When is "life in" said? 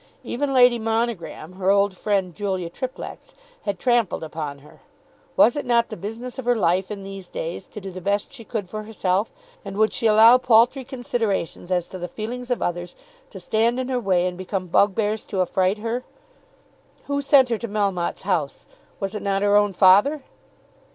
6.55-7.03